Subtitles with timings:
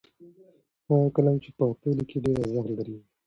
[0.87, 2.95] هغه قلم چې په پښتو لیکي ډېر ارزښت لري.